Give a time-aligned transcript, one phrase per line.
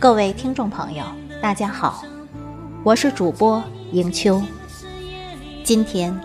[0.00, 1.04] 各位听众朋友，
[1.42, 2.02] 大家好，
[2.82, 4.42] 我是主播迎秋。
[5.62, 6.18] 今天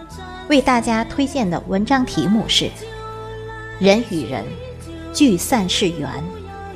[0.48, 2.64] 为大家推荐的文章题目是
[3.78, 4.46] 《人与人
[5.14, 6.10] 聚散是缘，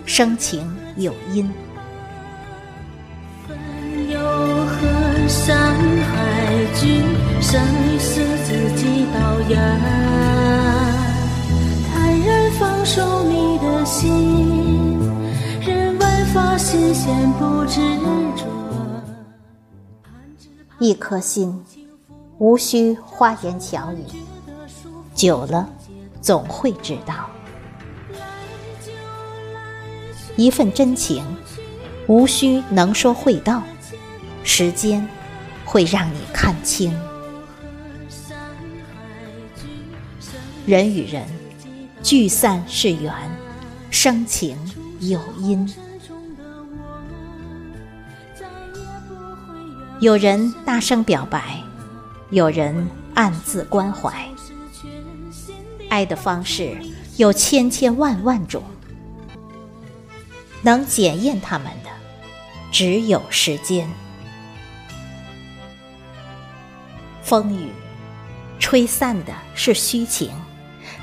[0.06, 1.46] 生情有因》。
[7.40, 9.58] 生与死自己导演。
[11.94, 14.89] 坦然放手你的心。
[20.80, 21.64] 一颗心，
[22.38, 24.04] 无需花言巧语，
[25.16, 25.68] 久了
[26.22, 27.28] 总会知道；
[30.38, 31.26] 一份真情，
[32.08, 33.64] 无需能说会道，
[34.44, 35.08] 时间
[35.66, 36.94] 会让你看清。
[40.68, 41.26] 人与人
[42.04, 43.12] 聚散是缘，
[43.90, 44.56] 生情
[45.00, 45.68] 有因。
[50.00, 51.62] 有人大声表白，
[52.30, 54.26] 有人暗自关怀。
[55.90, 56.78] 爱的方式
[57.18, 58.64] 有千千万万种，
[60.62, 61.90] 能检验他们的
[62.72, 63.90] 只有时间。
[67.22, 67.70] 风雨
[68.58, 70.32] 吹散的是虚情，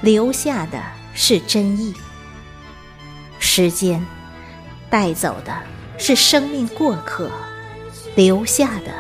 [0.00, 1.92] 留下的是真意。
[3.38, 4.02] 时间
[4.88, 5.54] 带走的
[5.98, 7.30] 是生命过客。
[8.16, 8.92] 留下的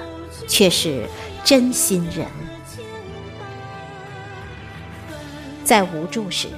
[0.46, 1.04] 却是
[1.42, 2.26] 真心人，
[5.64, 6.48] 在无助时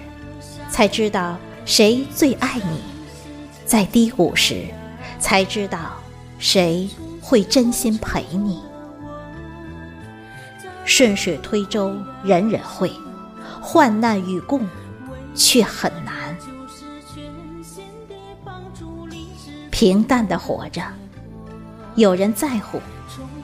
[0.68, 2.82] 才知道谁最爱你，
[3.64, 4.66] 在低谷时
[5.20, 5.92] 才知道
[6.38, 6.90] 谁
[7.22, 8.60] 会真心陪你。
[10.84, 12.88] 顺水推舟，人人会；
[13.60, 14.66] 患难与共，
[15.32, 16.36] 却很难。
[19.70, 20.82] 平淡的活着。
[21.98, 22.80] 有人在乎，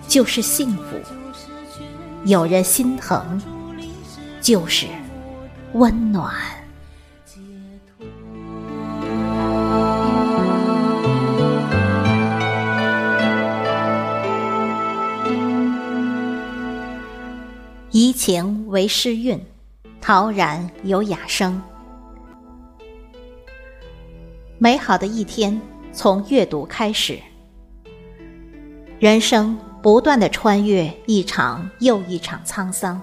[0.07, 0.97] 就是幸福；
[2.25, 3.43] 有人心疼，
[4.41, 4.87] 就是
[5.73, 6.33] 温暖。
[17.91, 19.45] 怡情为诗韵，
[20.01, 21.61] 陶然有雅声。
[24.59, 25.61] 美好的一天，
[25.93, 27.19] 从阅读开始。
[29.05, 32.99] 人生不断的穿越一场又一场沧桑，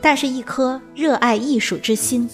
[0.00, 2.30] 但是，一颗热爱艺术之心，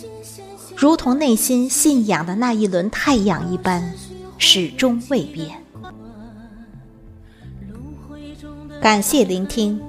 [0.77, 3.83] 如同内心信仰的那一轮太阳一般，
[4.37, 5.57] 始终未变。
[8.79, 9.81] 感谢聆听，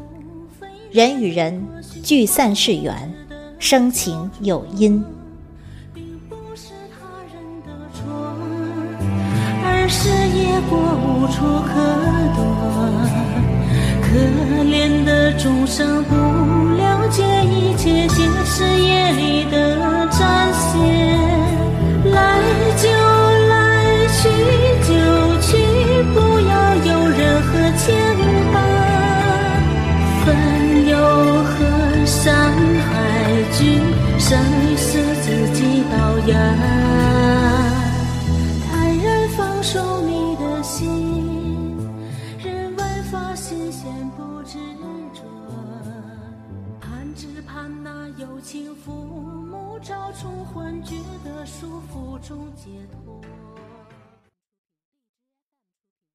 [0.90, 1.62] 人与人
[2.02, 3.14] 聚散是缘，
[3.60, 5.04] 生情有因。
[9.90, 10.10] 是
[10.70, 11.36] 过无处
[11.68, 11.70] 可
[12.36, 12.40] 躲，
[14.02, 14.08] 可
[14.64, 16.16] 怜的众生不
[16.76, 19.56] 了解，一切皆是夜里的
[20.08, 20.72] 展现。
[22.12, 22.20] 来
[22.78, 22.90] 就
[23.50, 23.54] 来，
[24.08, 24.30] 去
[24.88, 24.90] 就
[25.42, 25.48] 去，
[26.14, 26.54] 不要
[26.86, 27.48] 有任何
[27.78, 27.86] 牵
[28.54, 28.56] 绊。
[30.26, 30.28] 分
[30.90, 30.94] 忧
[31.44, 31.56] 和
[32.06, 32.26] 山
[32.80, 32.90] 海
[33.54, 33.60] 聚，
[34.18, 35.96] 生与死自己导
[36.28, 36.36] 演。
[39.70, 41.78] 收你的心
[42.40, 44.58] 任万法心弦不执
[45.14, 45.24] 着
[46.80, 52.70] 盼只盼那有情父母找出幻觉的束缚终解
[53.04, 53.17] 脱